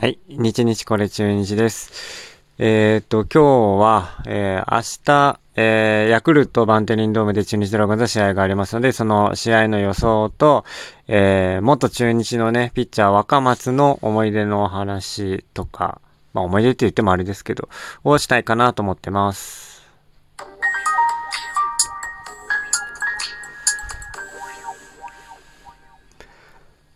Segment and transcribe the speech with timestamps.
[0.00, 0.20] はい。
[0.28, 2.38] 日日これ中日です。
[2.58, 10.64] えーっと、今日は、えー明日、えーヤクルトバンテリンドームで中日ドラゴンズの試合がありますので、その試合の予想と、
[11.08, 16.00] えー元中日のね、ピッチャー若松の思い出のお話とか、
[16.32, 17.68] まあ思い出って言ってもあれですけど、
[18.04, 19.82] をしたいかなと思ってます。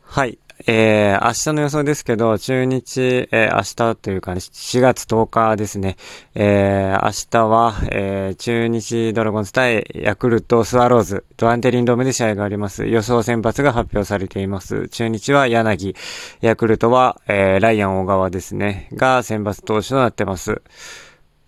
[0.05, 0.39] はい。
[0.67, 5.97] えー、明日の予想ですけど、中日、えー、明日というか、ね、4月10日ですね。
[6.35, 12.87] えー、明日は、えー、中日ドラゴンズ対ヤクルトスワローズ、ドアンテリンドームで試合があります。
[12.87, 14.89] 予想先発が発表されています。
[14.89, 15.97] 中日は柳、
[16.41, 18.89] ヤクルトは、えー、ライアン小川ですね。
[18.93, 20.63] が先発投手となってます。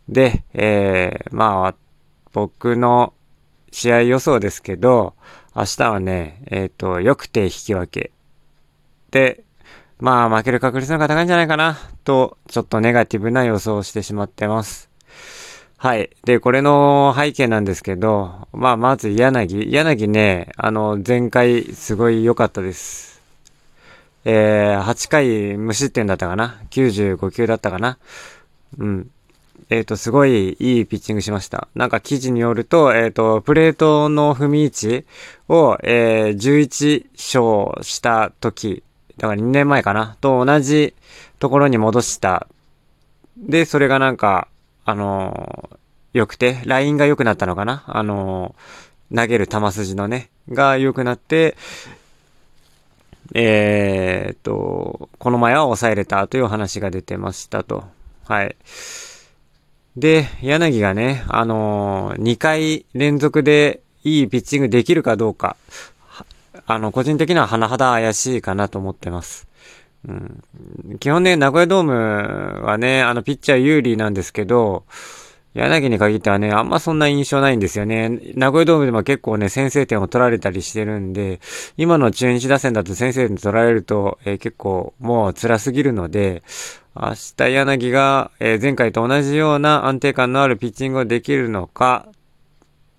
[0.08, 1.74] で、えー、まあ、
[2.32, 3.14] 僕の
[3.70, 5.14] 試合予想ですけど、
[5.54, 8.10] 明日はね、えっ、と、よくて引き分け。
[9.14, 9.44] で、
[10.00, 14.90] まあ負ける確率の方が高いんじゃないかな、と、ちょっとネガティブな予想をしてしまってます。
[15.76, 16.10] はい。
[16.24, 19.70] で、これの背景なんですけど、まあまず柳。
[19.70, 23.22] 柳ね、あの、前回すごい良かったです。
[24.24, 27.98] えー、8回無失点だったかな ?95 球だったかな？
[28.78, 29.10] うん。
[29.70, 31.68] えっ、と、すごいいいピッチングしました。
[31.74, 35.04] なんか記事によると、えっ、と、プレートの踏み位置
[35.48, 38.83] を、えー、11勝した時、
[39.18, 40.94] だから2年前かなと同じ
[41.38, 42.46] ところに戻した。
[43.36, 44.48] で、それがなんか、
[44.84, 45.76] あのー
[46.14, 51.56] 良くて、ラインが良くなったのかなあのー投げる球筋のね、が良くなって、
[53.34, 57.84] えーっと、この前は抑えれたという話が出てましたと。
[58.24, 58.56] はい。
[59.96, 65.56] で、柳がね、あのー、2回連続でいいピッチングできるかどうか、
[66.66, 69.46] あの、個人的には甚だ怪しいかなと思ってます。
[70.06, 74.84] うん、基本ね、名古屋ドームはね、あの、ピッチャー有利なんですけど、
[75.54, 78.20] 柳に限ってはね、あんまそんな印象ないんですよね。
[78.34, 81.40] 名古屋ドームでも結構ね、先制点を取られたりしてるんで、
[81.76, 86.42] 今の中日打線だと先制点取られると、えー結構もう辛すぎるので、
[86.96, 92.08] 明日柳が、えー前回と同じような安定感のあるピッチングをできるのか、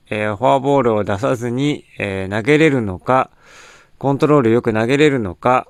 [0.09, 3.31] えーフォアボールを出さずに、えー投げれるのか、
[3.97, 5.67] コントロールよく投げれるのか、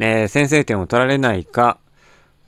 [0.00, 1.78] えー先制点を取られないか、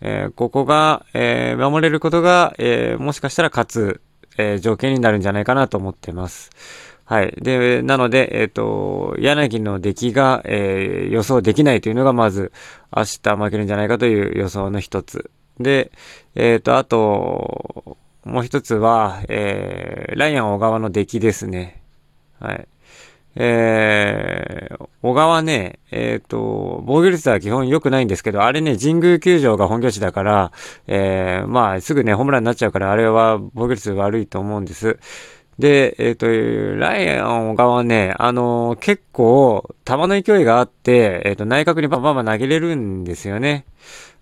[0.00, 4.00] えーここが、えー守れることが、えもしかしたら勝つ、
[4.38, 6.50] え条件になるんじゃないかなと思ってます。
[7.04, 7.34] はい。
[7.40, 12.52] で、なので、えっ、と、柳の出来が、え予想できないというのが、まず、
[12.96, 15.28] 明日負けるんじゃないかという予想の一つ。
[15.58, 15.90] で、
[16.36, 21.82] えっ、と、あと、もう一つは、えーライアン小川の出来ですね。
[22.38, 22.68] はい。
[23.36, 30.52] えー、小川ね、えっ、と、防御率は基本良くないんですけど、あれね、神宮球場が本拠地だから、
[30.88, 34.98] えー、まあ、すぐね、ホームランになっちゃうから、あれは防御率悪いと思うんです。
[35.58, 43.64] で、えっ、と、ライアン小川ね、あの結構、球の勢いがあって、えっ、と、内角にバンバンバン投げれるんですよね。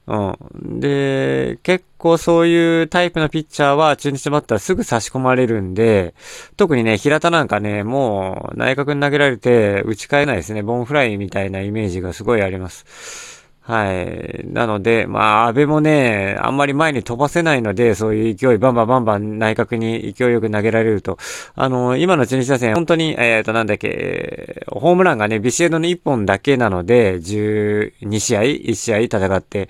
[0.09, 0.81] うん。
[0.81, 6.15] で、結構そういうタイプのピッチャーは中日バッターすぐ差し込まれるんで、
[6.57, 10.63] 特にね、平田なんかね、もう内角に投げられて打ち返えないですね。
[10.63, 13.38] ボンフライみたいなイメージがすごいあります。
[13.69, 14.47] はい。
[14.47, 21.19] なので、まあ、安倍もね、あんまり前に飛ばせないので、そういう勢い、バンバンバンバン内角に勢いよく投げられると。
[21.55, 29.69] あの、今の中日打線、本当に、えっ、と、なんだっけ、ホームランがね、ビシエドの1本だけなので、12試合 ?1 試合戦って、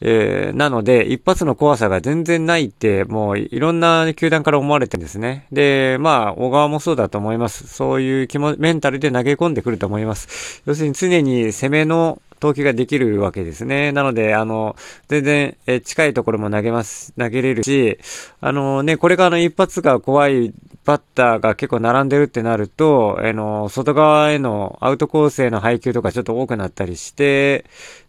[0.00, 5.46] えーなので、一発の怖さが全然ないって、もういろんな球団から思われてるんですね。
[5.52, 7.66] で、まあ、小川もそうだと思います。
[7.68, 10.62] そういう気も、メンタルで投げ込んでくると思います。
[10.66, 13.92] 要するに常に攻めの投球ができるわけですね。
[13.92, 14.76] なので、あの、
[15.08, 17.98] 全然、え近いところも投げます、投げれるし、
[18.40, 20.52] あのね、これからの一発が怖い
[20.84, 27.64] バッターが結構並んでるってなると、あの、外側へのアウトコースへの配球とかちょっと多くなったりして、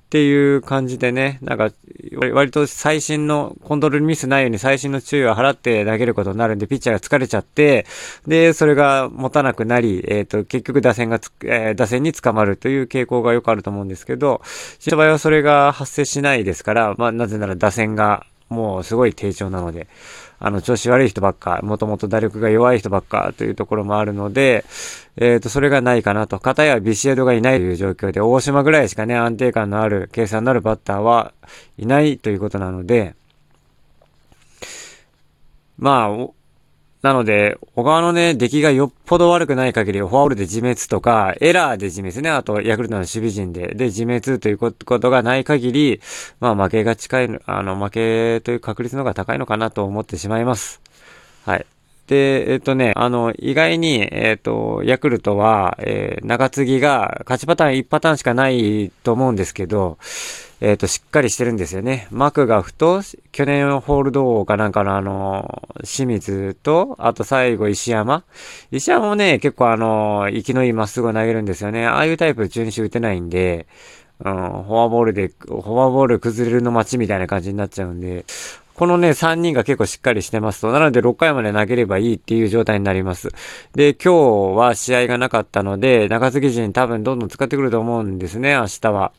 [0.07, 1.69] っていう感じでね、なんか、
[2.31, 7.85] 割と最新のコントロールミスないように最新の注意を払って投げることになるんで、ピッチャーが疲れちゃって、
[8.25, 14.41] で、それが持たなくなり、えっ、と、結局打線がつ、えー打線に捕まるという傾向がよくあると思うんですけど、
[14.79, 19.87] 新の場合はそれが発生しないですから、まあ、なぜなら打線がもうすごい低調なので、
[20.39, 24.63] あの、調子悪い人ばっか、もともと打力が弱い人ばっかというところもあるので、
[25.17, 26.39] えっ、と、それがないかなと。
[26.39, 31.33] 片やビシエドがいないという状況で、大島ぐらいしかね、安定感のある、計算のあるバッターは
[31.77, 33.15] いないということなので、
[35.77, 36.27] まあ、
[37.01, 46.01] なので、小川のね、出来がよっぽど悪くない限り、フォアボールで自滅とか、エラーで自滅ね、あと、ヤクルトの守備陣で、で、自滅ということがない限り、
[46.39, 50.81] まあ、負けが近い、あの、負けという確率の方が高いのかなと思ってしまいます。
[51.45, 51.65] はい。
[52.07, 59.97] で、えっとね、あの、意外に、えっと、ヤクルトは、えー、中継ぎが勝ちパターン1パターンしかないと思うんですけど、
[60.61, 62.07] えっと、しっかりしてるんですよね。
[62.09, 63.01] マクガフと、
[63.33, 68.23] 去年ホールド王かなんかのあの、清水と、あと最後石山。
[68.71, 71.85] 石山もね、結構あの、息のいいまっすぐ投げるんですよね。
[71.85, 73.67] ああいうタイプ中日打てないんで、
[74.23, 78.25] うん、フォアボールで、フォアボール崩れるの待ちみたいな感じになっちゃうんで、
[78.77, 80.71] このね、3人が結構しっかりしてますと。
[80.71, 83.29] なので6回まで投げればいいっていう状態になります。
[83.73, 89.13] で、今日は試合がなかったので、中継ぎ陣多分どんどん使ってくると思うんですね、明日は。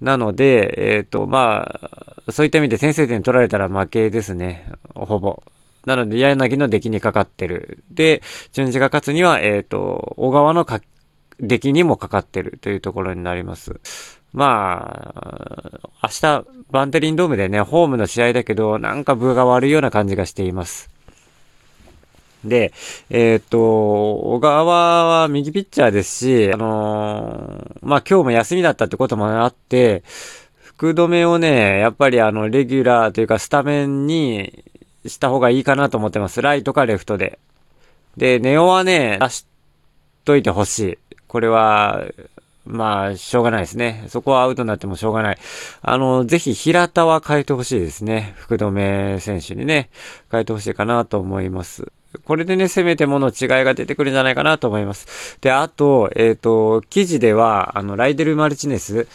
[0.00, 1.78] なので、えっ、ー、と、ま
[2.26, 4.66] あ、そういった意味で先制点取られたら負けですね。
[4.96, 5.44] ほぼ。
[5.86, 7.84] なので、柳の出来にかかってる。
[7.92, 10.66] で、中日が勝つには、えっ、ー、と、小川の
[11.38, 13.78] 出来にもかかってるというところになります。
[14.32, 20.90] まあ、明日、バンテリンドームでね、ホームの試合だけど、なんか分が悪いような感じがしています。
[22.44, 22.72] で、
[23.10, 30.02] えー、っと、小川は右ピッチャーですし、あのー、まあ今日も休みだったってこともあって、
[30.62, 34.64] 福留をね、やっぱりあの、レギュラーというかスタメンに
[35.06, 36.40] した方がいいかなと思ってます。
[36.40, 37.38] ライトかレフトで。
[38.16, 39.46] で、ネオはね、出し
[40.24, 40.98] といてほしい。
[41.26, 42.04] これは、
[42.68, 44.04] まあ、しょうがないですね。
[44.08, 45.38] そこはアウトになってもしょうがない。
[45.80, 48.34] あの、ぜひ平田は変えてほしいですね。
[48.36, 49.88] 福留選手にね、
[50.30, 51.90] 変えてほしいかなと思います。
[52.24, 55.38] これでね、せめてもの違いが出てくるんじゃないかなと思います。
[55.40, 59.08] で、あと、えっ、ー、と、記事では、あの、ライデル・マルチネス、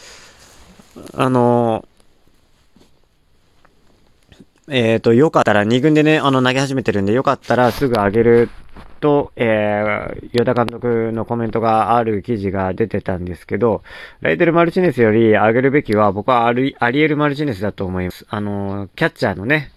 [1.14, 1.86] あの、
[4.68, 8.50] えっ、ー、と、よかったら、2軍でね、あの、投げ始めてるんで、よかったらすぐ上げる
[9.00, 13.82] と、えー、与田監督のコメントがある記事が出てたんですけど、
[14.22, 18.24] ライデル・マルチネスより上げるべきは、僕はアリアリエル・マルチネスだと思います。
[18.30, 19.70] あの、キャッチャーのね、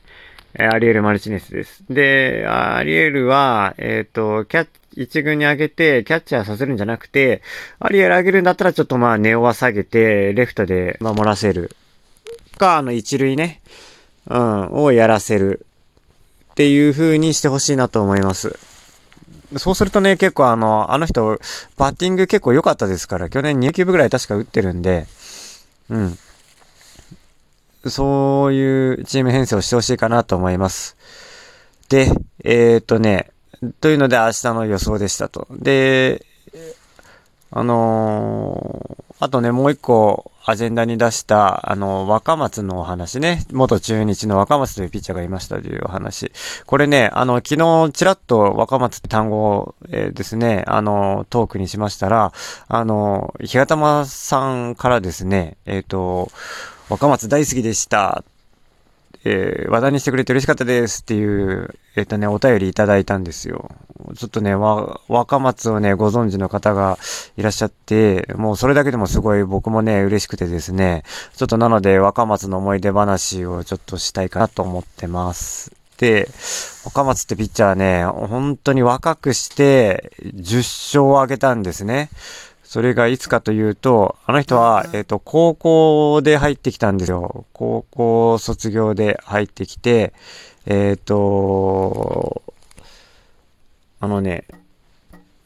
[0.57, 1.83] アリエル・マルチネスです。
[1.89, 7.43] で、アリエルは、えっ、ー、と、キャッ一軍に上げて、キャッチャーさせるんじゃなくて、
[7.79, 11.75] アリエル上げるんだったらちょっとまあ、ネオは下げて、レフトで守らせる。
[12.57, 13.61] か、あの、一塁ね、
[14.29, 15.65] うん、をやらせる。
[16.51, 18.57] っていう風にしてほしいなと思います。
[19.57, 21.39] そうするとね、結構あの、あの人、
[21.77, 25.05] バッティング結構良かったですから、去年2球部ぐらい確か打ってるんで、
[25.89, 26.17] うん。
[27.85, 30.97] そういうチーム編成をしてほしいかなと思います。
[31.89, 32.11] で、
[32.43, 33.29] えー、っとね、
[33.79, 35.47] というので明日の予想でしたと。
[35.51, 36.25] で、
[37.57, 43.45] あのー、あとね、もう一個、アジェンダに出した、あの、若松のお話ね。
[43.51, 46.31] 元中日の若松というピッチャーがいましたというお話。
[46.67, 52.31] これね、あの、昨日ちらっと若松って単語を、えー、ですね、あの、トークにしましたら、
[52.67, 56.31] あの、日がたまさんからですね、えっ、ー、と、
[56.89, 58.23] 若松大好きでした
[59.23, 63.71] えー、話題にしてくれて嬉しかったですっていう、えっ、ー、とね、お便りいただいたんですよ。
[64.15, 66.97] ちょっとね、わ、若松をね、ご存知の方が
[67.35, 71.03] いらっしゃって、もうそれだけでもすごい僕もね、嬉しくてですね、
[71.35, 75.71] ちょっとなので若松の思い出話をちょっとしたいかなと思ってます。
[75.97, 76.29] で、
[76.85, 82.09] 若松ってピッチャーね、本当に若くして10勝を挙げたんですね。
[82.67, 87.45] それがいつかというと、あの人は、えっ、ー、と、高校で入ってきたんですよ。
[87.53, 90.11] 高校卒業で入ってきて、
[90.65, 92.41] えっ、ー、と、
[94.01, 94.43] あのね、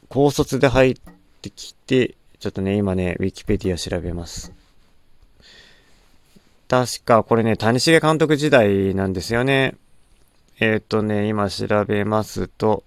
[0.09, 0.95] 高卒で入っ
[1.43, 4.51] てきて、ちょっとね、今ね、ウィキペディア調べます。
[6.67, 9.75] 確か、これね、谷重監督時代なんですよね。
[10.59, 12.83] えっ、ー、とね、今調べますと、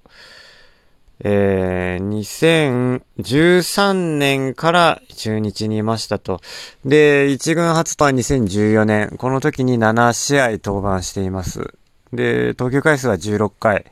[1.21, 6.41] えー、2013年から中日にいましたと。
[6.85, 9.15] で、1軍初とは2014年。
[9.19, 11.75] この時に7試合登板しています。
[12.17, 13.87] で、投球回数は16回。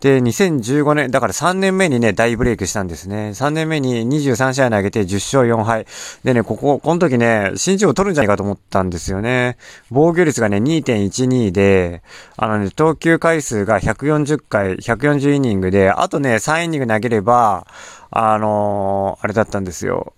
[0.00, 3.30] で、2015年、だから3年目にね、大ブレイクしたんですね。
[3.30, 5.86] 3年目に23試合投げて10勝4敗。
[6.24, 9.56] でね、ここ、この時ね、新人を取るんじゃないかと思ったんですよね。
[9.90, 12.02] 防御率がね、2.12で、
[12.36, 17.66] あのね、投球回数が140回、140イニングで、あとね、3イニング投げれば、
[18.10, 20.14] あのー、あれだったんですよ。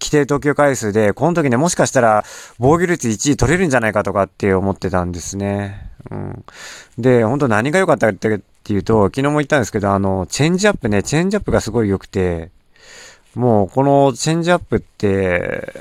[0.00, 2.24] 規定投球回数で、この時ね、もしかしたら
[2.58, 5.90] 防御率1位取れるんじゃないかとかって思ってたんですね。
[6.10, 6.44] うん。
[6.98, 8.28] で、本当何が良かったって
[8.72, 12.50] いうと、昨日も言ったんですけど、あの、チェンジアップね、チェンジアップがすごい良くて、
[13.34, 15.72] もうこのチェンジアップって、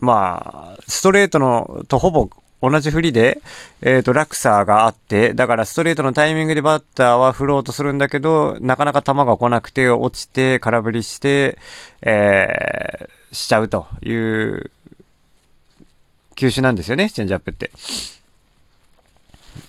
[0.00, 2.28] まあ、ストレートのとほぼ
[2.70, 3.42] 同じ振りで、
[3.82, 11.58] えっ、ー、と、落差があって、だからストレートのタイミングでバッターは振ろうとするんだけど、なかなか球が来なくて、落ちて、空振りして、
[12.00, 14.70] えー、しちゃうという
[16.36, 17.70] 球種なんですよね、チェンジアップって。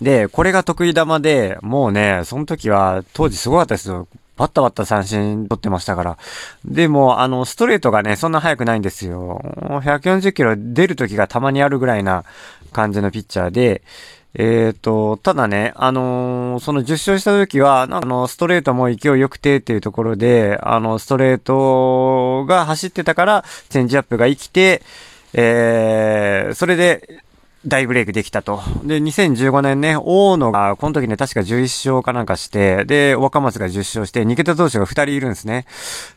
[0.01, 4.07] で、これが得意球で、もうね、その時は、当時すごかったですよ。
[4.37, 6.17] バッタバッタ三振取ってましたから。
[6.65, 9.41] でも、あの、ストレートがね、そんな速くないんですよ。
[9.83, 12.25] 140キロ出る時がたまにあるぐらいな
[12.73, 13.81] 感じのピッチャーで、
[14.37, 24.81] えっ、ー、と、ただね、あのー、その10勝した時は、あの、ストレートも勢い良くてっていうところで、あの、ストレートが走ってたから、チェンジアップが生きて、
[25.33, 27.23] えー、それで、
[27.67, 28.61] 大ブレイクできたと。
[28.83, 35.65] で、2015年ね、大野が、この時ね、確か11勝かなんかして、で、若松が10勝して、逃げた投手が2人いるんですね。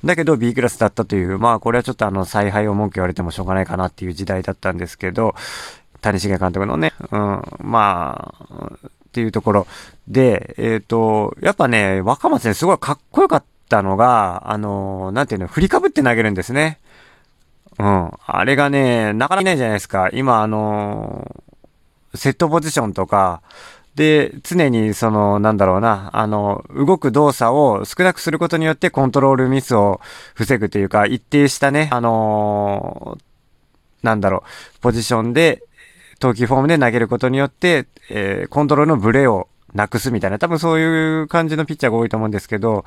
[0.05, 5.35] だけど B クラスだったという、まあ、これはちょっとあの、采配を文句言われてもしょうがないかなっていう時代だったんですけど、
[6.01, 8.79] 谷繁監督のね、うん、まあ、
[9.09, 9.67] っていうところ
[10.07, 16.79] で、えっ、ー、と、やっぱね、若松ね、すごいかっこよかったのが、あの、なんていうの、振りかぶって投げるんですね。
[17.79, 18.11] うん。
[18.27, 20.11] あれがね、なかなかいないじゃないですか。
[20.13, 23.43] 今、あのー、セットポジションとか、
[23.95, 30.01] で、常にその、なんだろうな、あの、動く動作を少なくすることによってコントロールミスを
[30.35, 34.45] 防ぐというか、一定したね、あのー、なんだろ
[34.77, 35.63] う、ポジションで、
[36.21, 42.85] 投球フォームで投げることによって、えー、コントロールのブレをなくすみたいな、多分そういう感じのピッチャーが多いと思うんですけど、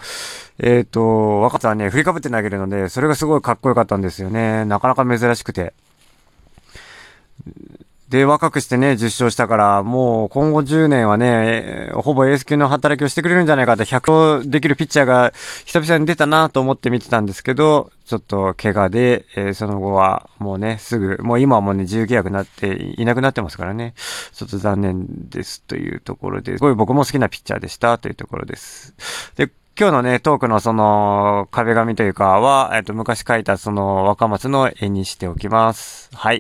[0.60, 4.66] えっ、ー、と、若さはね、振りかぶって投げるので、それがすごいかっこよかったんですよね。
[4.66, 5.74] なかなか珍しくて。
[8.12, 15.32] で、若くしてね、10勝したから、もう今後10年はね、ほぼエース級の働きをしてくれるんじゃないかと、100勝できるピッチャーが
[15.64, 23.94] 久々に出たなと思って見てたんですけど、ちょっと怪我で、えー、その後はもうね、すぐ、もう今はもうね、自由契約になっていなくなってますからね、
[24.34, 28.94] ちょっと残念ですというところで、すごい僕も好きなピッチャーでしたというところです。
[29.38, 36.10] で、今日のね、トークのその壁紙というかは、えっと、昔書いたその若松の絵にしておきます。
[36.14, 36.40] はい。